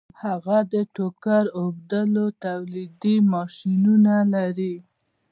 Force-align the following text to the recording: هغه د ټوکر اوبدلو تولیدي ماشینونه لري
هغه 0.23 0.57
د 0.73 0.75
ټوکر 0.95 1.43
اوبدلو 1.61 2.25
تولیدي 2.45 3.15
ماشینونه 3.33 4.15
لري 4.33 4.75